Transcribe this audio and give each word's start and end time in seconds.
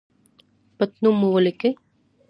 پټنوم 0.77 1.15
مو 1.19 1.27
ولیکئ 1.33 1.71